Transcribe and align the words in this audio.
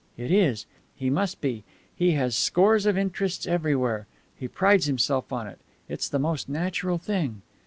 It 0.17 0.31
is. 0.31 0.65
He 0.95 1.11
must 1.11 1.41
be. 1.41 1.63
He 1.95 2.13
has 2.13 2.35
scores 2.35 2.87
of 2.87 2.97
interests 2.97 3.45
everywhere. 3.45 4.07
He 4.35 4.47
prides 4.47 4.85
himself 4.87 5.31
on 5.31 5.45
it. 5.45 5.59
It's 5.87 6.09
the 6.09 6.17
most 6.17 6.49
natural 6.49 6.97
thing." 6.97 7.43